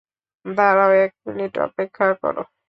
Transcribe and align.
দাঁড়াও, 0.45 0.91
এক 1.03 1.11
মিনিট 1.25 1.53
অপেক্ষা 1.67 2.07
কর। 2.21 2.35